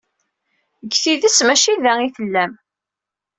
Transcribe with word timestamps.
Deg 0.83 0.93
tidet, 1.01 1.37
maci 1.47 1.73
da 1.83 1.91
ay 1.99 2.11
tellam. 2.15 2.51